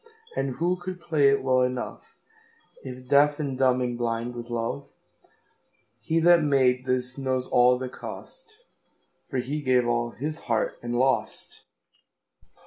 And 0.35 0.55
who 0.55 0.77
could 0.77 0.99
play 0.99 1.29
it 1.29 1.43
well 1.43 1.59
enoughIf 1.59 3.07
deaf 3.07 3.39
and 3.39 3.55
dumb 3.55 3.81
and 3.81 3.99
blind 3.99 4.33
with 4.33 4.49
love? 4.49 4.89
He 6.01 6.19
that 6.21 6.41
made 6.41 6.85
this 6.87 7.19
knows 7.19 7.47
all 7.47 7.77
the 7.77 7.87
cost, 7.87 8.57
For 9.29 9.37
he 9.37 9.61
gave 9.61 9.85
all 9.87 10.09
his 10.09 10.39
heart 10.49 10.79
and 10.81 10.95
lost. 10.95 11.65